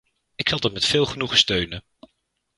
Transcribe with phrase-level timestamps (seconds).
[0.35, 1.83] Ik zal dat met veel genoegen steunen.